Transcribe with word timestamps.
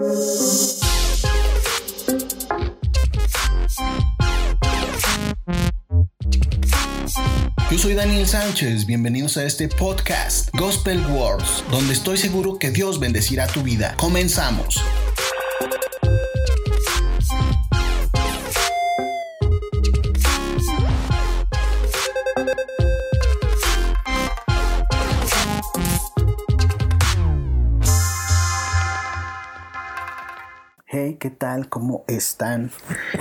Yo 0.00 0.06
soy 7.76 7.92
Daniel 7.94 8.26
Sánchez, 8.26 8.86
bienvenidos 8.86 9.36
a 9.36 9.44
este 9.44 9.68
podcast 9.68 10.48
Gospel 10.54 11.04
Wars, 11.06 11.62
donde 11.70 11.92
estoy 11.92 12.16
seguro 12.16 12.58
que 12.58 12.70
Dios 12.70 12.98
bendecirá 12.98 13.46
tu 13.46 13.62
vida. 13.62 13.94
Comenzamos. 13.98 14.82
¿Qué 31.20 31.28
tal? 31.30 31.68
¿Cómo 31.68 32.02
están? 32.08 32.70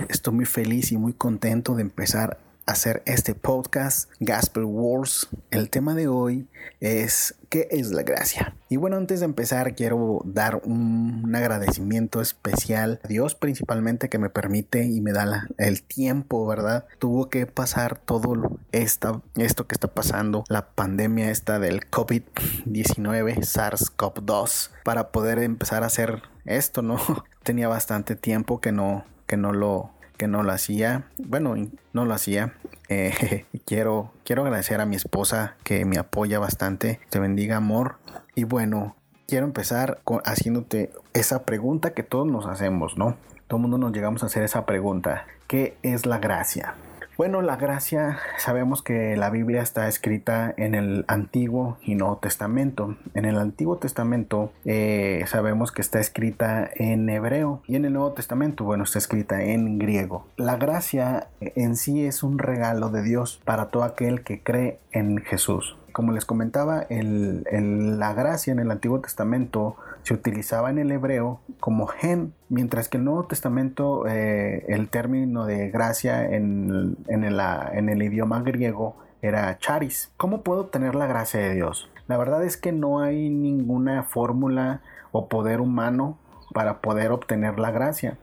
Estoy 0.07 0.33
muy 0.33 0.45
feliz 0.45 0.93
y 0.93 0.97
muy 0.97 1.11
contento 1.11 1.75
de 1.75 1.81
empezar 1.81 2.39
a 2.65 2.71
hacer 2.71 3.03
este 3.05 3.35
podcast 3.35 4.09
Gospel 4.21 4.63
Wars. 4.63 5.27
El 5.51 5.69
tema 5.69 5.95
de 5.95 6.07
hoy 6.07 6.47
es 6.79 7.35
¿qué 7.49 7.67
es 7.71 7.91
la 7.91 8.03
gracia? 8.03 8.55
Y 8.69 8.77
bueno, 8.77 8.95
antes 8.95 9.19
de 9.19 9.25
empezar 9.25 9.75
quiero 9.75 10.21
dar 10.23 10.61
un, 10.63 11.35
agradecimiento 11.35 12.21
especial 12.21 13.01
a 13.03 13.07
Dios 13.09 13.35
principalmente 13.35 14.07
que 14.07 14.17
me 14.17 14.29
permite 14.29 14.85
y 14.85 15.02
me 15.02 15.11
da 15.11 15.47
el 15.57 15.83
tiempo, 15.83 16.47
¿verdad? 16.47 16.85
Tuvo 16.99 17.29
que 17.29 17.47
pasar 17.47 17.99
todo 17.99 18.59
esto 18.71 19.23
que 19.35 19.75
está 19.75 19.89
pasando, 19.89 20.45
la 20.47 20.69
pandemia 20.69 21.31
esta 21.31 21.59
del 21.59 21.81
COVID-19, 21.89 23.39
SARS-CoV-2, 23.41 24.69
para 24.85 25.11
poder 25.11 25.39
empezar 25.39 25.83
a 25.83 25.88
hacer 25.88 26.23
esto, 26.49 26.81
¿no? 26.81 26.98
Tenía 27.44 27.67
bastante 27.67 28.16
tiempo 28.16 28.59
que 28.59 28.71
no, 28.71 29.05
que 29.26 29.38
no 29.38 29.53
lo 29.53 29.91
que 30.17 30.27
no 30.27 30.44
lo 30.44 30.52
hacía. 30.52 31.06
Bueno, 31.17 31.56
no 31.94 32.06
lo 32.06 32.14
hacía. 32.14 32.53
Eh, 32.89 33.45
quiero, 33.66 34.11
quiero 34.25 34.41
agradecer 34.44 34.81
a 34.81 34.86
mi 34.86 34.97
esposa 34.97 35.56
que 35.64 35.86
me 35.86 35.97
apoya 35.97 36.39
bastante. 36.39 37.00
Te 37.09 37.19
bendiga, 37.19 37.56
amor. 37.56 37.95
Y 38.36 38.44
bueno, 38.44 38.97
quiero 39.28 39.45
empezar 39.45 40.02
con, 40.03 40.22
haciéndote 40.25 40.91
esa 41.14 41.44
pregunta 41.44 41.94
que 41.94 42.03
todos 42.03 42.28
nos 42.28 42.47
hacemos, 42.47 42.97
¿no? 42.97 43.16
Todo 43.47 43.58
el 43.58 43.61
mundo 43.61 43.78
nos 43.78 43.94
llegamos 43.94 44.22
a 44.22 44.25
hacer 44.25 44.44
esa 44.44 44.66
pregunta. 44.66 45.25
¿Qué 45.47 45.78
es 45.84 46.06
la 46.06 46.19
gracia? 46.19 46.75
Bueno, 47.20 47.42
la 47.42 47.58
gracia, 47.58 48.17
sabemos 48.38 48.81
que 48.81 49.17
la 49.17 49.30
Biblia 49.30 49.62
está 49.62 49.89
escrita 49.89 50.53
en 50.56 50.73
el 50.73 51.03
Antiguo 51.09 51.78
y 51.84 51.95
Nuevo 51.95 52.16
Testamento. 52.16 52.95
En 53.14 53.25
el 53.25 53.38
Antiguo 53.39 53.75
Testamento 53.75 54.53
eh, 54.64 55.25
sabemos 55.28 55.73
que 55.73 55.81
está 55.81 56.00
escrita 56.00 56.70
en 56.73 57.09
hebreo 57.09 57.62
y 57.67 57.75
en 57.75 57.84
el 57.84 57.92
Nuevo 57.92 58.14
Testamento, 58.14 58.64
bueno, 58.64 58.86
está 58.86 59.00
escrita 59.00 59.44
en 59.44 59.80
griego. 59.80 60.28
La 60.38 60.56
gracia 60.56 61.28
en 61.42 61.75
sí 61.75 62.06
es 62.06 62.23
un 62.23 62.40
regalo 62.40 62.90
de 62.90 63.03
Dios 63.03 63.42
para 63.44 63.66
todo 63.66 63.84
aquel 63.84 64.23
que 64.23 64.42
cree 64.42 64.80
en 64.94 65.17
Jesús. 65.17 65.75
Como 65.92 66.14
les 66.14 66.23
comentaba, 66.23 66.88
la 66.90 68.14
gracia 68.14 68.53
en 68.53 68.59
el 68.59 68.72
Antiguo 68.72 69.02
Testamento 69.02 69.75
se 70.03 70.14
utilizaba 70.14 70.69
en 70.69 70.80
el 70.80 70.92
hebreo 70.92 71.39
como 71.59 71.88
gen, 71.88 72.33
mientras 72.50 72.89
que 72.89 72.97
en 72.97 73.02
el 73.02 73.05
Nuevo 73.05 73.25
Testamento 73.25 74.08
eh, 74.08 74.66
el 74.67 74.89
término 74.89 75.45
de 75.45 75.69
gracia 75.69 76.25
en, 76.25 76.97
en 77.08 77.89
el 77.89 78.03
idioma 78.03 78.41
griego 78.41 78.95
era 79.22 79.58
charis. 79.58 80.11
¿Cómo 80.17 80.41
puedo 80.41 80.61
obtener 80.61 80.95
la 80.95 81.08
gracia 81.08 81.39
de 81.39 81.53
Dios? 81.53 81.89
La 82.08 82.17
verdad 82.17 82.44
es 82.44 82.58
que 82.58 82.72
no 82.72 83.02
hay 83.02 83.30
ninguna 83.30 84.03
fórmula 84.03 84.81
o 85.11 85.28
poder 85.28 85.61
humano 85.61 86.17
para 86.53 86.80
poder 86.81 87.11
obtener 87.11 87.59
la 87.59 87.72
gracia, 87.72 88.17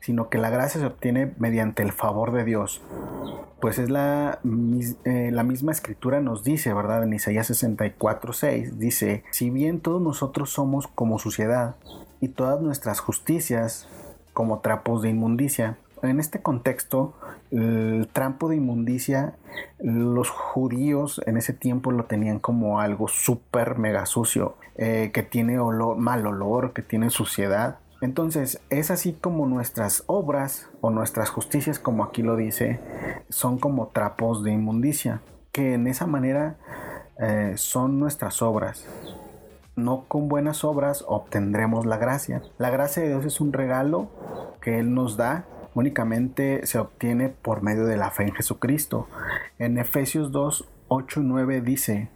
sino 0.00 0.28
que 0.28 0.38
la 0.38 0.50
gracia 0.50 0.80
se 0.80 0.86
obtiene 0.86 1.34
mediante 1.38 1.82
el 1.82 1.92
favor 1.92 2.32
de 2.32 2.44
Dios 2.44 2.82
pues 3.60 3.78
es 3.78 3.90
la, 3.90 4.40
eh, 5.04 5.30
la 5.32 5.42
misma 5.42 5.72
escritura 5.72 6.20
nos 6.20 6.42
dice, 6.42 6.72
¿verdad? 6.72 7.04
En 7.04 7.12
Isaías 7.12 7.46
64, 7.46 8.32
6, 8.32 8.78
dice, 8.78 9.22
si 9.30 9.50
bien 9.50 9.80
todos 9.80 10.00
nosotros 10.00 10.50
somos 10.50 10.86
como 10.86 11.18
suciedad 11.18 11.76
y 12.20 12.28
todas 12.28 12.60
nuestras 12.60 13.00
justicias 13.00 13.86
como 14.32 14.60
trapos 14.60 15.02
de 15.02 15.10
inmundicia, 15.10 15.76
en 16.02 16.18
este 16.18 16.40
contexto, 16.40 17.12
el 17.50 18.08
trampo 18.10 18.48
de 18.48 18.56
inmundicia, 18.56 19.34
los 19.78 20.30
judíos 20.30 21.20
en 21.26 21.36
ese 21.36 21.52
tiempo 21.52 21.90
lo 21.90 22.04
tenían 22.04 22.38
como 22.38 22.80
algo 22.80 23.06
súper 23.08 23.76
mega 23.76 24.06
sucio, 24.06 24.56
eh, 24.76 25.10
que 25.12 25.22
tiene 25.22 25.58
olor, 25.58 25.98
mal 25.98 26.26
olor, 26.26 26.72
que 26.72 26.80
tiene 26.80 27.10
suciedad. 27.10 27.76
Entonces, 28.00 28.60
es 28.70 28.90
así 28.90 29.12
como 29.12 29.46
nuestras 29.46 30.04
obras 30.06 30.68
o 30.80 30.90
nuestras 30.90 31.30
justicias, 31.30 31.78
como 31.78 32.04
aquí 32.04 32.22
lo 32.22 32.36
dice, 32.36 32.80
son 33.28 33.58
como 33.58 33.88
trapos 33.88 34.42
de 34.42 34.52
inmundicia, 34.52 35.20
que 35.52 35.74
en 35.74 35.86
esa 35.86 36.06
manera 36.06 36.56
eh, 37.18 37.54
son 37.56 38.00
nuestras 38.00 38.40
obras. 38.42 38.86
No 39.76 40.04
con 40.08 40.28
buenas 40.28 40.64
obras 40.64 41.04
obtendremos 41.06 41.86
la 41.86 41.98
gracia. 41.98 42.42
La 42.58 42.70
gracia 42.70 43.02
de 43.02 43.08
Dios 43.08 43.24
es 43.24 43.40
un 43.40 43.52
regalo 43.52 44.08
que 44.60 44.78
Él 44.78 44.94
nos 44.94 45.16
da 45.16 45.44
únicamente 45.74 46.66
se 46.66 46.78
obtiene 46.78 47.28
por 47.28 47.62
medio 47.62 47.86
de 47.86 47.96
la 47.96 48.10
fe 48.10 48.24
en 48.24 48.34
Jesucristo. 48.34 49.08
En 49.58 49.78
Efesios 49.78 50.32
2, 50.32 50.68
8 50.88 51.20
y 51.20 51.24
9 51.24 51.60
dice, 51.60 52.08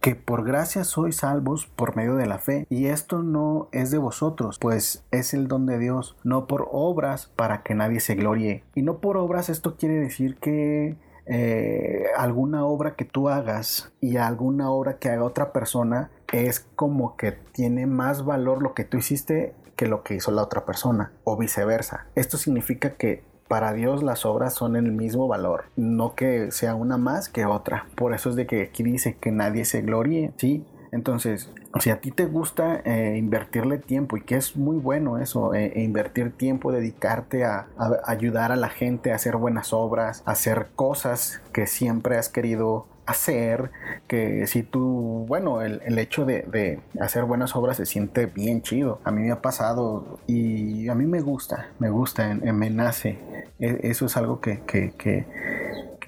que 0.00 0.14
por 0.14 0.44
gracia 0.44 0.84
sois 0.84 1.16
salvos 1.16 1.66
por 1.66 1.96
medio 1.96 2.16
de 2.16 2.26
la 2.26 2.38
fe, 2.38 2.66
y 2.70 2.86
esto 2.86 3.22
no 3.22 3.68
es 3.72 3.90
de 3.90 3.98
vosotros, 3.98 4.58
pues 4.58 5.04
es 5.10 5.34
el 5.34 5.48
don 5.48 5.66
de 5.66 5.78
Dios, 5.78 6.16
no 6.24 6.46
por 6.46 6.68
obras 6.70 7.30
para 7.36 7.62
que 7.62 7.74
nadie 7.74 8.00
se 8.00 8.14
glorie. 8.14 8.64
Y 8.74 8.82
no 8.82 8.98
por 8.98 9.16
obras 9.16 9.48
esto 9.48 9.76
quiere 9.76 9.96
decir 9.96 10.36
que 10.36 10.96
eh, 11.26 12.06
alguna 12.16 12.64
obra 12.64 12.94
que 12.94 13.04
tú 13.04 13.28
hagas 13.28 13.92
y 14.00 14.16
alguna 14.16 14.70
obra 14.70 14.98
que 14.98 15.10
haga 15.10 15.24
otra 15.24 15.52
persona 15.52 16.10
es 16.32 16.60
como 16.74 17.16
que 17.16 17.32
tiene 17.32 17.86
más 17.86 18.24
valor 18.24 18.62
lo 18.62 18.72
que 18.74 18.84
tú 18.84 18.96
hiciste 18.96 19.54
que 19.76 19.86
lo 19.86 20.02
que 20.02 20.14
hizo 20.14 20.32
la 20.32 20.42
otra 20.42 20.64
persona 20.64 21.12
o 21.24 21.36
viceversa. 21.36 22.06
Esto 22.14 22.36
significa 22.36 22.96
que 22.96 23.22
para 23.48 23.72
Dios 23.72 24.02
las 24.02 24.24
obras 24.26 24.54
son 24.54 24.76
el 24.76 24.92
mismo 24.92 25.26
valor, 25.26 25.64
no 25.76 26.14
que 26.14 26.52
sea 26.52 26.74
una 26.74 26.98
más 26.98 27.28
que 27.28 27.46
otra. 27.46 27.86
Por 27.96 28.14
eso 28.14 28.30
es 28.30 28.36
de 28.36 28.46
que 28.46 28.62
aquí 28.62 28.82
dice 28.82 29.16
que 29.18 29.32
nadie 29.32 29.64
se 29.64 29.82
gloríe, 29.82 30.32
¿sí? 30.36 30.64
Entonces, 30.90 31.50
si 31.80 31.90
a 31.90 32.00
ti 32.00 32.10
te 32.10 32.26
gusta 32.26 32.80
eh, 32.84 33.16
invertirle 33.18 33.78
tiempo 33.78 34.16
y 34.16 34.22
que 34.22 34.36
es 34.36 34.56
muy 34.56 34.76
bueno 34.76 35.18
eso, 35.18 35.54
eh, 35.54 35.72
e 35.74 35.82
invertir 35.82 36.32
tiempo, 36.32 36.72
dedicarte 36.72 37.44
a, 37.44 37.66
ayudar 38.04 38.52
a 38.52 38.56
la 38.56 38.68
gente 38.68 39.12
a 39.12 39.16
hacer 39.16 39.36
buenas 39.36 39.72
obras, 39.72 40.22
a 40.24 40.32
hacer 40.32 40.68
cosas 40.74 41.40
que 41.52 41.66
siempre 41.66 42.16
has 42.16 42.28
querido 42.28 42.86
hacer, 43.08 43.70
que 44.06 44.46
si 44.46 44.62
tú, 44.62 45.24
bueno, 45.26 45.62
el, 45.62 45.98
hecho 45.98 46.26
de, 46.26 46.78
hacer 47.00 47.24
buenas 47.24 47.56
obras 47.56 47.78
se 47.78 47.86
siente 47.86 48.26
bien 48.26 48.60
chido. 48.60 49.00
A 49.02 49.10
mí 49.10 49.22
me 49.22 49.32
ha 49.32 49.40
pasado 49.40 50.20
y 50.26 50.88
a 50.88 50.94
mí 50.94 51.06
me 51.06 51.22
gusta, 51.22 51.70
me 51.78 51.88
gusta, 51.88 52.34
me 52.34 52.68
nace. 52.68 53.18
E, 53.58 53.80
eso 53.84 54.04
es 54.04 54.16
algo 54.18 54.40
que, 54.42 54.60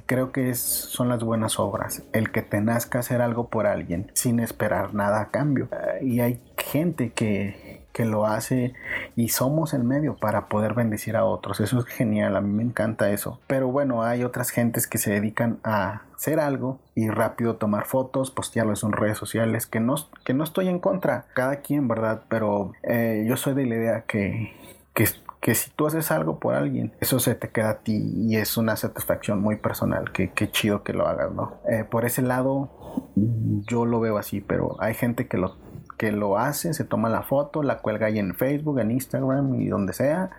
creo 0.04 0.30
que 0.30 0.50
es, 0.50 0.58
son 0.58 1.08
las 1.08 1.24
buenas 1.24 1.58
obras. 1.58 2.02
El 2.12 2.30
que 2.30 2.42
te 2.42 2.60
nazca 2.60 2.98
hacer 2.98 3.22
algo 3.22 3.48
por 3.48 3.66
alguien 3.66 4.10
sin 4.12 4.38
esperar 4.38 4.92
nada 4.92 5.22
a 5.22 5.30
cambio. 5.30 5.70
Y 6.02 6.20
hay 6.20 6.38
gente 6.58 7.12
que, 7.12 7.80
que 7.94 8.04
lo 8.04 8.26
hace 8.26 8.74
y 9.20 9.28
somos 9.28 9.74
el 9.74 9.84
medio 9.84 10.16
para 10.16 10.48
poder 10.48 10.72
bendecir 10.72 11.14
a 11.14 11.26
otros. 11.26 11.60
Eso 11.60 11.78
es 11.80 11.84
genial, 11.84 12.36
a 12.36 12.40
mí 12.40 12.50
me 12.50 12.62
encanta 12.62 13.10
eso. 13.10 13.38
Pero 13.46 13.68
bueno, 13.68 14.02
hay 14.02 14.24
otras 14.24 14.48
gentes 14.48 14.86
que 14.86 14.96
se 14.96 15.12
dedican 15.12 15.58
a 15.62 16.02
hacer 16.16 16.40
algo 16.40 16.78
y 16.94 17.10
rápido 17.10 17.56
tomar 17.56 17.84
fotos, 17.84 18.30
postearlos 18.30 18.82
en 18.82 18.92
redes 18.92 19.18
sociales, 19.18 19.66
que 19.66 19.78
no, 19.78 19.96
que 20.24 20.32
no 20.32 20.42
estoy 20.42 20.68
en 20.68 20.78
contra, 20.78 21.26
cada 21.34 21.56
quien, 21.56 21.86
¿verdad? 21.86 22.22
Pero 22.30 22.72
eh, 22.82 23.26
yo 23.28 23.36
soy 23.36 23.52
de 23.52 23.66
la 23.66 23.74
idea 23.74 24.00
que, 24.06 24.54
que, 24.94 25.54
si 25.54 25.70
tú 25.70 25.86
haces 25.86 26.10
algo 26.10 26.38
por 26.38 26.54
alguien, 26.54 26.92
eso 27.00 27.20
se 27.20 27.34
te 27.34 27.50
queda 27.50 27.70
a 27.70 27.78
ti 27.80 28.00
y 28.16 28.36
es 28.36 28.56
una 28.56 28.76
satisfacción 28.76 29.40
muy 29.40 29.56
personal, 29.56 30.12
que, 30.12 30.32
chido 30.50 30.82
que 30.82 30.94
lo 30.94 31.06
hagas, 31.06 31.30
¿no? 31.32 31.58
Eh, 31.68 31.84
por 31.84 32.06
ese 32.06 32.22
lado, 32.22 32.70
yo 33.16 33.84
lo 33.84 34.00
veo 34.00 34.16
así, 34.16 34.40
pero 34.40 34.76
hay 34.80 34.94
gente 34.94 35.26
que 35.26 35.36
lo 35.36 35.56
que 36.00 36.12
lo 36.12 36.38
hace, 36.38 36.72
se 36.72 36.84
toma 36.84 37.10
la 37.10 37.20
foto, 37.20 37.62
la 37.62 37.80
cuelga 37.80 38.06
ahí 38.06 38.18
en 38.18 38.34
Facebook, 38.34 38.78
en 38.78 38.90
Instagram 38.90 39.56
y 39.56 39.68
donde 39.68 39.92
sea. 39.92 40.30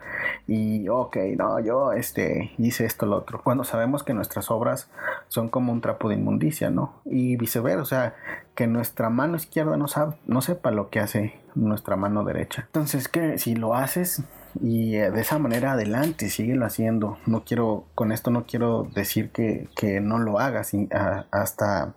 Y 0.47 0.89
ok, 0.89 1.17
no, 1.37 1.59
yo 1.59 1.91
este, 1.91 2.51
hice 2.57 2.83
esto, 2.85 3.05
lo 3.05 3.17
otro. 3.17 3.43
Cuando 3.43 3.63
sabemos 3.63 4.01
que 4.01 4.15
nuestras 4.15 4.49
obras 4.49 4.89
son 5.27 5.49
como 5.49 5.71
un 5.71 5.79
trapo 5.79 6.09
de 6.09 6.15
inmundicia, 6.15 6.71
¿no? 6.71 6.95
Y 7.05 7.37
viceversa, 7.37 7.79
o 7.79 7.85
sea, 7.85 8.15
que 8.55 8.65
nuestra 8.65 9.11
mano 9.11 9.35
izquierda 9.35 9.77
no, 9.77 9.87
sabe, 9.87 10.15
no 10.25 10.41
sepa 10.41 10.71
lo 10.71 10.89
que 10.89 10.99
hace 10.99 11.39
nuestra 11.53 11.95
mano 11.95 12.23
derecha. 12.23 12.63
Entonces, 12.65 13.07
que 13.07 13.37
si 13.37 13.53
lo 13.53 13.75
haces 13.75 14.23
y 14.59 14.95
eh, 14.95 15.11
de 15.11 15.21
esa 15.21 15.37
manera 15.37 15.73
adelante, 15.73 16.29
síguelo 16.29 16.65
haciendo. 16.65 17.19
No 17.27 17.43
quiero, 17.43 17.85
con 17.93 18.11
esto 18.11 18.31
no 18.31 18.45
quiero 18.45 18.87
decir 18.95 19.29
que, 19.29 19.69
que 19.75 20.01
no 20.01 20.17
lo 20.17 20.39
hagas 20.39 20.71
hasta 21.29 21.93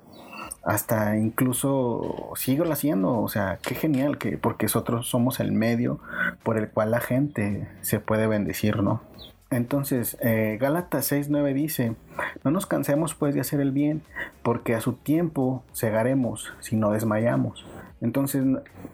hasta 0.64 1.16
incluso 1.18 2.32
sigo 2.36 2.64
haciendo, 2.70 3.20
o 3.20 3.28
sea, 3.28 3.58
qué 3.62 3.74
genial 3.74 4.18
que 4.18 4.38
porque 4.38 4.66
nosotros 4.66 5.08
somos 5.08 5.40
el 5.40 5.52
medio 5.52 6.00
por 6.42 6.56
el 6.56 6.68
cual 6.70 6.90
la 6.90 7.00
gente 7.00 7.68
se 7.82 8.00
puede 8.00 8.26
bendecir, 8.26 8.82
¿no? 8.82 9.02
Entonces, 9.50 10.16
eh, 10.20 10.58
Gálatas 10.60 11.12
6.9 11.12 11.52
dice, 11.52 11.94
no 12.42 12.50
nos 12.50 12.66
cansemos 12.66 13.14
pues 13.14 13.34
de 13.34 13.40
hacer 13.40 13.60
el 13.60 13.70
bien, 13.70 14.02
porque 14.42 14.74
a 14.74 14.80
su 14.80 14.94
tiempo 14.94 15.62
cegaremos 15.74 16.52
si 16.60 16.76
no 16.76 16.90
desmayamos. 16.90 17.64
Entonces, 18.00 18.44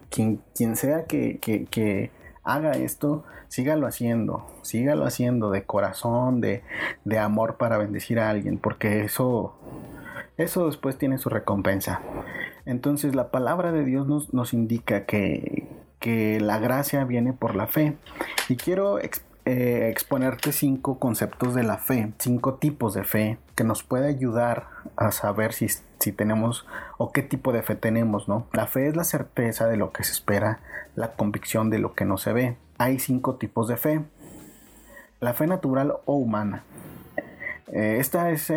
quien, 0.09 0.39
quien 0.55 0.75
sea 0.75 1.05
que, 1.05 1.39
que, 1.39 2.11
haga 2.43 2.71
esto, 2.71 3.23
sígalo 3.47 3.87
haciendo, 3.87 4.45
sígalo 4.61 5.05
haciendo 5.05 5.51
de 5.51 5.63
corazón, 5.63 6.41
de, 6.41 6.63
de 7.05 7.19
amor 7.19 7.55
para 7.57 7.77
bendecir 7.77 8.19
a 8.19 8.29
alguien, 8.29 8.57
porque 8.57 9.03
eso 9.03 9.55
eso 10.41 10.67
después 10.67 10.97
tiene 10.97 11.17
su 11.17 11.29
recompensa. 11.29 12.01
Entonces 12.65 13.15
la 13.15 13.31
palabra 13.31 13.71
de 13.71 13.83
Dios 13.83 14.07
nos, 14.07 14.33
nos 14.33 14.53
indica 14.53 15.05
que, 15.05 15.67
que, 15.99 16.39
la 16.39 16.59
gracia 16.59 17.03
viene 17.05 17.33
por 17.33 17.55
la 17.55 17.67
fe. 17.67 17.97
Y 18.49 18.55
quiero 18.55 18.99
eh, 18.99 19.89
exponerte 19.89 20.51
cinco 20.51 20.99
conceptos 20.99 21.55
de 21.55 21.63
la 21.63 21.77
fe, 21.77 22.13
cinco 22.19 22.55
tipos 22.55 22.93
de 22.93 23.03
fe 23.03 23.37
que 23.55 23.63
nos 23.63 23.83
puede 23.83 24.07
ayudar 24.07 24.67
a 24.95 25.11
saber 25.11 25.53
si, 25.53 25.67
si 25.99 26.11
tenemos 26.11 26.67
o 26.97 27.11
qué 27.11 27.23
tipo 27.23 27.51
de 27.51 27.63
fe 27.63 27.75
tenemos, 27.75 28.27
¿no? 28.27 28.47
La 28.53 28.67
fe 28.67 28.87
es 28.87 28.95
la 28.95 29.03
certeza 29.03 29.67
de 29.67 29.77
lo 29.77 29.91
que 29.91 30.03
se 30.03 30.11
espera, 30.11 30.59
la 30.95 31.13
convicción 31.13 31.69
de 31.69 31.79
lo 31.79 31.93
que 31.93 32.05
no 32.05 32.17
se 32.17 32.33
ve. 32.33 32.57
Hay 32.77 32.99
cinco 32.99 33.35
tipos 33.35 33.67
de 33.67 33.77
fe. 33.77 34.01
La 35.19 35.33
fe 35.33 35.45
natural 35.45 35.93
o 36.05 36.15
humana. 36.15 36.63
Eh, 37.67 37.97
esta 37.99 38.31
es, 38.31 38.49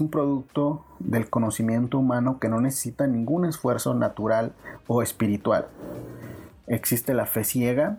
un 0.00 0.10
producto 0.10 0.84
del 0.98 1.30
conocimiento 1.30 1.98
humano 1.98 2.38
que 2.38 2.48
no 2.48 2.60
necesita 2.60 3.06
ningún 3.06 3.44
esfuerzo 3.44 3.94
natural 3.94 4.52
o 4.86 5.02
espiritual. 5.02 5.68
Existe 6.66 7.14
la 7.14 7.26
fe 7.26 7.44
ciega, 7.44 7.98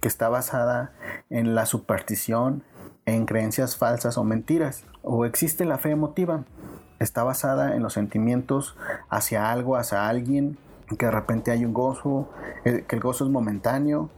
que 0.00 0.08
está 0.08 0.28
basada 0.28 0.92
en 1.28 1.54
la 1.54 1.66
superstición, 1.66 2.62
en 3.06 3.26
creencias 3.26 3.76
falsas 3.76 4.16
o 4.16 4.24
mentiras. 4.24 4.84
O 5.02 5.24
existe 5.24 5.64
la 5.64 5.78
fe 5.78 5.90
emotiva, 5.90 6.44
está 6.98 7.24
basada 7.24 7.74
en 7.74 7.82
los 7.82 7.94
sentimientos 7.94 8.76
hacia 9.08 9.50
algo, 9.50 9.76
hacia 9.76 10.08
alguien, 10.08 10.58
que 10.98 11.06
de 11.06 11.12
repente 11.12 11.50
hay 11.50 11.64
un 11.64 11.72
gozo, 11.72 12.28
eh, 12.64 12.84
que 12.86 12.96
el 12.96 13.02
gozo 13.02 13.24
es 13.24 13.30
momentáneo 13.30 14.10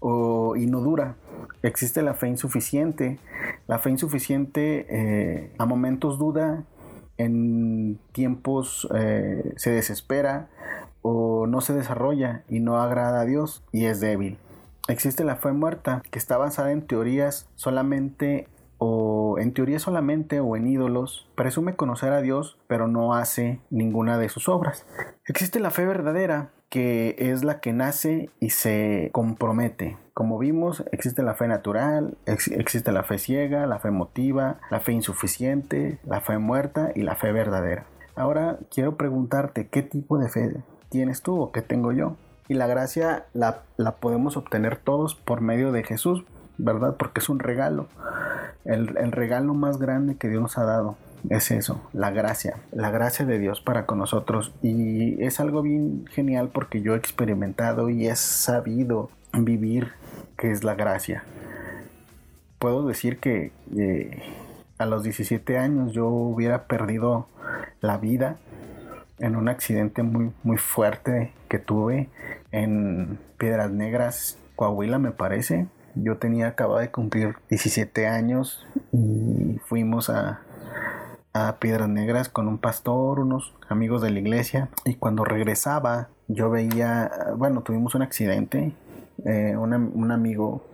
o, 0.00 0.56
y 0.56 0.66
no 0.66 0.80
dura. 0.80 1.16
Existe 1.66 2.00
la 2.00 2.14
fe 2.14 2.28
insuficiente. 2.28 3.18
La 3.66 3.80
fe 3.80 3.90
insuficiente 3.90 4.86
eh, 4.88 5.52
a 5.58 5.66
momentos 5.66 6.16
duda, 6.16 6.62
en 7.18 7.98
tiempos 8.12 8.86
eh, 8.94 9.52
se 9.56 9.70
desespera 9.70 10.48
o 11.02 11.48
no 11.48 11.60
se 11.60 11.72
desarrolla 11.72 12.44
y 12.48 12.60
no 12.60 12.80
agrada 12.80 13.22
a 13.22 13.24
Dios 13.24 13.64
y 13.72 13.86
es 13.86 13.98
débil. 13.98 14.38
Existe 14.86 15.24
la 15.24 15.34
fe 15.34 15.50
muerta 15.50 16.02
que 16.12 16.20
está 16.20 16.36
basada 16.36 16.70
en 16.70 16.86
teorías 16.86 17.48
solamente 17.56 18.46
o 18.78 19.38
en 19.40 19.52
teoría 19.52 19.80
solamente 19.80 20.38
o 20.38 20.54
en 20.54 20.68
ídolos, 20.68 21.28
presume 21.34 21.74
conocer 21.74 22.12
a 22.12 22.20
Dios 22.20 22.58
pero 22.68 22.86
no 22.86 23.14
hace 23.14 23.60
ninguna 23.70 24.18
de 24.18 24.28
sus 24.28 24.48
obras. 24.48 24.86
Existe 25.26 25.58
la 25.58 25.70
fe 25.70 25.84
verdadera 25.84 26.50
que 26.76 27.16
es 27.18 27.42
la 27.42 27.60
que 27.60 27.72
nace 27.72 28.28
y 28.38 28.50
se 28.50 29.08
compromete. 29.14 29.96
Como 30.12 30.38
vimos, 30.38 30.84
existe 30.92 31.22
la 31.22 31.32
fe 31.32 31.48
natural, 31.48 32.18
existe 32.26 32.92
la 32.92 33.02
fe 33.02 33.16
ciega, 33.16 33.66
la 33.66 33.78
fe 33.78 33.88
emotiva, 33.88 34.58
la 34.70 34.80
fe 34.80 34.92
insuficiente, 34.92 35.98
la 36.04 36.20
fe 36.20 36.36
muerta 36.36 36.90
y 36.94 37.00
la 37.00 37.16
fe 37.16 37.32
verdadera. 37.32 37.86
Ahora 38.14 38.58
quiero 38.70 38.98
preguntarte 38.98 39.68
qué 39.68 39.82
tipo 39.82 40.18
de 40.18 40.28
fe 40.28 40.54
tienes 40.90 41.22
tú 41.22 41.40
o 41.40 41.50
qué 41.50 41.62
tengo 41.62 41.92
yo. 41.92 42.18
Y 42.46 42.52
la 42.52 42.66
gracia 42.66 43.24
la, 43.32 43.62
podemos 43.98 44.36
obtener 44.36 44.76
todos 44.76 45.14
por 45.14 45.40
medio 45.40 45.72
de 45.72 45.82
Jesús, 45.82 46.24
¿verdad? 46.58 46.96
Porque 46.98 47.20
es 47.20 47.30
un 47.30 47.38
regalo. 47.38 47.86
El, 48.66 48.98
el 48.98 49.12
regalo 49.12 49.54
más 49.54 49.78
grande 49.78 50.16
que 50.16 50.28
Dios 50.28 50.42
nos 50.42 50.58
ha 50.58 50.64
dado 50.64 50.98
es 51.30 51.50
eso, 51.50 51.80
la 51.92 52.10
gracia, 52.10 52.56
la 52.72 52.90
gracia 52.90 53.24
de 53.24 53.38
Dios 53.38 53.60
para 53.60 53.86
con 53.86 53.98
nosotros. 53.98 54.54
Y 54.62 55.22
es 55.22 55.40
algo 55.40 55.62
bien 55.62 56.06
genial 56.10 56.50
porque 56.52 56.82
yo 56.82 56.94
he 56.94 56.98
experimentado 56.98 57.88
y 57.88 58.06
he 58.06 58.16
sabido 58.16 59.10
vivir 59.32 59.92
que 60.36 60.50
es 60.50 60.64
la 60.64 60.74
gracia. 60.74 61.24
Puedo 62.58 62.86
decir 62.86 63.18
que 63.18 63.52
eh, 63.76 64.22
a 64.78 64.86
los 64.86 65.02
17 65.02 65.58
años 65.58 65.92
yo 65.92 66.06
hubiera 66.08 66.64
perdido 66.64 67.28
la 67.80 67.98
vida 67.98 68.36
en 69.18 69.36
un 69.36 69.48
accidente 69.48 70.02
muy, 70.02 70.32
muy 70.42 70.58
fuerte 70.58 71.32
que 71.48 71.58
tuve 71.58 72.08
en 72.52 73.18
Piedras 73.38 73.70
Negras, 73.70 74.38
Coahuila 74.56 74.98
me 74.98 75.10
parece. 75.10 75.66
Yo 75.94 76.18
tenía 76.18 76.48
acabado 76.48 76.80
de 76.80 76.90
cumplir 76.90 77.36
17 77.48 78.06
años 78.06 78.66
y 78.92 79.58
fuimos 79.64 80.10
a, 80.10 80.40
Piedras 81.58 81.88
Negras 81.88 82.28
con 82.28 82.48
un 82.48 82.58
pastor, 82.58 83.20
unos 83.20 83.54
amigos 83.68 84.02
de 84.02 84.10
la 84.10 84.18
iglesia 84.18 84.68
y 84.84 84.94
cuando 84.94 85.24
regresaba 85.24 86.08
yo 86.28 86.50
veía, 86.50 87.10
bueno, 87.36 87.62
tuvimos 87.62 87.94
un 87.94 88.02
accidente, 88.02 88.72
eh, 89.24 89.56
un, 89.56 90.10
amigo 90.10 90.64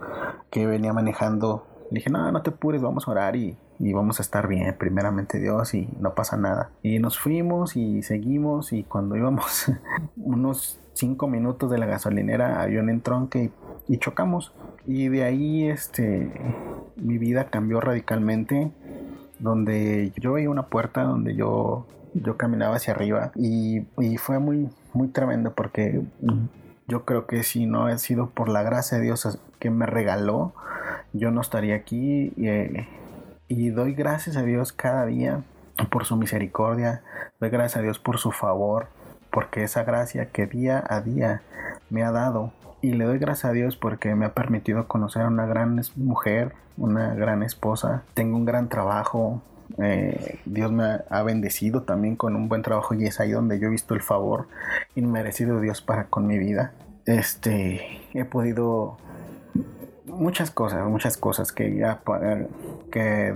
que 0.50 0.66
venía 0.66 0.92
manejando, 0.92 1.66
le 1.90 1.96
dije, 1.96 2.10
no, 2.10 2.30
no 2.32 2.42
te 2.42 2.50
apures, 2.50 2.80
vamos 2.80 3.06
a 3.06 3.10
orar 3.10 3.36
y, 3.36 3.56
y 3.78 3.92
vamos 3.92 4.18
a 4.18 4.22
estar 4.22 4.48
bien, 4.48 4.74
primeramente 4.78 5.38
Dios 5.38 5.74
y 5.74 5.88
no 6.00 6.14
pasa 6.14 6.36
nada. 6.36 6.70
Y 6.82 6.98
nos 7.00 7.18
fuimos 7.18 7.76
y 7.76 8.02
seguimos 8.02 8.72
y 8.72 8.84
cuando 8.84 9.16
íbamos 9.16 9.70
unos 10.16 10.80
cinco 10.94 11.28
minutos 11.28 11.70
de 11.70 11.78
la 11.78 11.86
gasolinera 11.86 12.62
había 12.62 12.80
un 12.80 12.88
entronque 12.88 13.50
y, 13.88 13.94
y 13.94 13.98
chocamos. 13.98 14.54
Y 14.86 15.08
de 15.08 15.24
ahí 15.24 15.68
este 15.68 16.32
mi 16.96 17.18
vida 17.18 17.50
cambió 17.50 17.80
radicalmente 17.80 18.72
donde 19.42 20.12
yo 20.16 20.34
veía 20.34 20.48
una 20.48 20.66
puerta 20.66 21.02
donde 21.02 21.34
yo, 21.34 21.86
yo 22.14 22.36
caminaba 22.36 22.76
hacia 22.76 22.94
arriba 22.94 23.32
y, 23.34 23.82
fue 24.18 24.38
muy, 24.38 24.70
muy 24.94 25.08
tremendo 25.08 25.52
porque 25.52 26.02
yo 26.86 27.04
creo 27.04 27.26
que 27.26 27.42
si 27.42 27.66
no 27.66 27.86
ha 27.86 27.98
sido 27.98 28.30
por 28.30 28.48
la 28.48 28.62
gracia 28.62 28.98
de 28.98 29.04
Dios 29.04 29.38
que 29.58 29.70
me 29.70 29.86
regaló, 29.86 30.54
yo 31.12 31.30
no 31.30 31.40
estaría 31.40 31.74
aquí 31.74 32.32
eh, 32.38 32.86
y 33.48 33.70
doy 33.70 33.94
gracias 33.94 34.36
a 34.36 34.42
Dios 34.42 34.72
cada 34.72 35.06
día 35.06 35.42
por 35.90 36.04
su 36.04 36.16
misericordia, 36.16 37.02
doy 37.40 37.50
gracias 37.50 37.78
a 37.78 37.82
Dios 37.82 37.98
por 37.98 38.18
su 38.18 38.30
favor, 38.30 38.86
porque 39.30 39.64
esa 39.64 39.82
gracia 39.82 40.26
que 40.26 40.46
día 40.46 40.82
a 40.88 41.00
día 41.00 41.42
me 41.92 42.02
ha 42.02 42.10
dado. 42.10 42.52
Y 42.80 42.94
le 42.94 43.04
doy 43.04 43.18
gracias 43.18 43.44
a 43.44 43.52
Dios 43.52 43.76
porque 43.76 44.14
me 44.16 44.26
ha 44.26 44.34
permitido 44.34 44.88
conocer 44.88 45.22
a 45.22 45.28
una 45.28 45.46
gran 45.46 45.80
mujer, 45.94 46.54
una 46.76 47.14
gran 47.14 47.44
esposa, 47.44 48.02
tengo 48.14 48.36
un 48.36 48.44
gran 48.44 48.68
trabajo, 48.68 49.40
eh, 49.78 50.40
Dios 50.44 50.72
me 50.72 51.00
ha 51.08 51.22
bendecido 51.22 51.82
también 51.82 52.16
con 52.16 52.34
un 52.34 52.48
buen 52.48 52.62
trabajo 52.62 52.94
y 52.94 53.04
es 53.06 53.20
ahí 53.20 53.30
donde 53.30 53.58
yo 53.58 53.68
he 53.68 53.70
visto 53.70 53.94
el 53.94 54.02
favor 54.02 54.48
inmerecido 54.94 55.56
de 55.56 55.62
Dios 55.62 55.80
para 55.80 56.04
con 56.04 56.26
mi 56.26 56.38
vida. 56.38 56.72
Este, 57.06 58.00
he 58.14 58.24
podido 58.24 58.96
muchas 60.06 60.50
cosas, 60.50 60.86
muchas 60.88 61.16
cosas 61.16 61.52
que 61.52 61.76
ya 61.76 62.00
que 62.90 63.34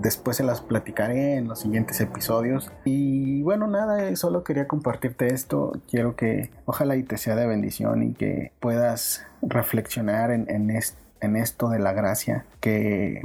después 0.00 0.36
se 0.36 0.44
las 0.44 0.60
platicaré 0.60 1.36
en 1.36 1.48
los 1.48 1.60
siguientes 1.60 2.00
episodios. 2.00 2.70
Y 2.84 3.42
bueno, 3.42 3.66
nada, 3.66 4.14
solo 4.16 4.44
quería 4.44 4.66
compartirte 4.66 5.32
esto. 5.32 5.72
Quiero 5.88 6.16
que 6.16 6.50
ojalá 6.64 6.96
y 6.96 7.02
te 7.02 7.18
sea 7.18 7.36
de 7.36 7.46
bendición 7.46 8.02
y 8.02 8.14
que 8.14 8.52
puedas 8.60 9.26
reflexionar 9.42 10.30
en, 10.30 10.46
en, 10.48 11.36
esto 11.36 11.68
de 11.68 11.78
la 11.78 11.92
gracia 11.92 12.46
que 12.60 13.22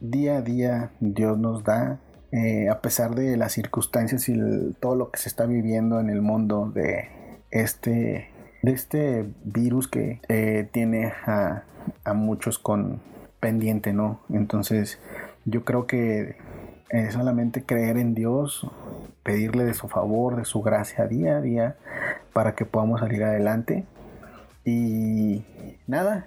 día 0.00 0.38
a 0.38 0.42
día 0.42 0.90
Dios 1.00 1.38
nos 1.38 1.64
da. 1.64 1.98
Eh, 2.32 2.68
a 2.68 2.80
pesar 2.80 3.16
de 3.16 3.36
las 3.36 3.52
circunstancias 3.52 4.28
y 4.28 4.36
todo 4.78 4.94
lo 4.94 5.10
que 5.10 5.18
se 5.18 5.28
está 5.28 5.46
viviendo 5.46 5.98
en 5.98 6.10
el 6.10 6.22
mundo 6.22 6.70
de 6.72 7.08
este 7.50 8.28
de 8.62 8.72
este 8.72 9.26
virus 9.42 9.88
que 9.88 10.20
eh, 10.28 10.68
tiene 10.70 11.12
a, 11.26 11.64
a 12.04 12.14
muchos 12.14 12.60
con 12.60 13.00
pendiente, 13.40 13.92
¿no? 13.92 14.20
Entonces 14.30 15.00
yo 15.44 15.64
creo 15.64 15.86
que 15.86 16.36
es 16.90 17.14
solamente 17.14 17.64
creer 17.64 17.98
en 17.98 18.14
Dios, 18.14 18.66
pedirle 19.22 19.64
de 19.64 19.74
su 19.74 19.88
favor, 19.88 20.36
de 20.36 20.44
su 20.44 20.60
gracia 20.62 21.06
día 21.06 21.36
a 21.36 21.40
día 21.40 21.76
para 22.32 22.54
que 22.54 22.64
podamos 22.64 23.00
salir 23.00 23.22
adelante. 23.22 23.84
Y 24.64 25.44
nada, 25.86 26.26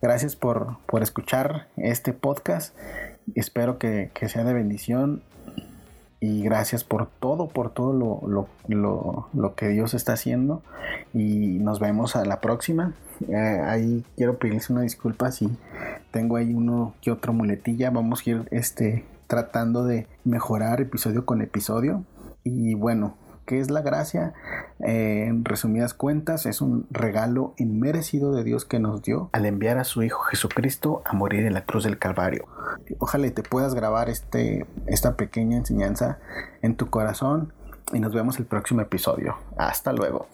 gracias 0.00 0.34
por, 0.34 0.78
por 0.86 1.02
escuchar 1.02 1.68
este 1.76 2.12
podcast. 2.12 2.76
Espero 3.34 3.78
que, 3.78 4.10
que 4.14 4.28
sea 4.28 4.44
de 4.44 4.54
bendición 4.54 5.22
y 6.20 6.42
gracias 6.42 6.82
por 6.82 7.06
todo, 7.06 7.48
por 7.48 7.70
todo 7.70 7.92
lo, 7.92 8.48
lo, 8.68 9.28
lo, 9.32 9.54
que 9.54 9.68
Dios 9.68 9.94
está 9.94 10.14
haciendo. 10.14 10.62
Y 11.14 11.58
nos 11.60 11.78
vemos 11.78 12.16
a 12.16 12.24
la 12.24 12.40
próxima. 12.40 12.94
Eh, 13.28 13.62
ahí 13.64 14.04
quiero 14.16 14.38
pedirles 14.38 14.70
una 14.70 14.82
disculpa 14.82 15.30
si 15.30 15.48
tengo 16.10 16.36
ahí 16.36 16.54
uno 16.54 16.94
que 17.02 17.12
otro 17.12 17.32
muletilla. 17.32 17.90
Vamos 17.90 18.26
a 18.26 18.30
ir 18.30 18.48
este, 18.50 19.04
tratando 19.28 19.84
de 19.84 20.08
mejorar 20.24 20.80
episodio 20.80 21.24
con 21.24 21.40
episodio. 21.40 22.02
Y 22.42 22.74
bueno, 22.74 23.14
¿qué 23.48 23.60
es 23.60 23.70
la 23.70 23.80
gracia? 23.80 24.34
Eh, 24.78 25.24
en 25.26 25.44
resumidas 25.44 25.94
cuentas, 25.94 26.44
es 26.44 26.60
un 26.60 26.86
regalo 26.90 27.54
inmerecido 27.56 28.32
de 28.32 28.44
Dios 28.44 28.66
que 28.66 28.78
nos 28.78 29.02
dio 29.02 29.30
al 29.32 29.46
enviar 29.46 29.78
a 29.78 29.84
su 29.84 30.02
Hijo 30.02 30.20
Jesucristo 30.24 31.00
a 31.06 31.14
morir 31.14 31.46
en 31.46 31.54
la 31.54 31.64
cruz 31.64 31.84
del 31.84 31.98
Calvario. 31.98 32.44
Ojalá 32.98 33.30
te 33.30 33.42
puedas 33.42 33.74
grabar 33.74 34.10
este, 34.10 34.66
esta 34.86 35.16
pequeña 35.16 35.56
enseñanza 35.56 36.18
en 36.60 36.76
tu 36.76 36.90
corazón 36.90 37.54
y 37.94 38.00
nos 38.00 38.12
vemos 38.12 38.38
el 38.38 38.44
próximo 38.44 38.82
episodio. 38.82 39.38
Hasta 39.56 39.94
luego. 39.94 40.28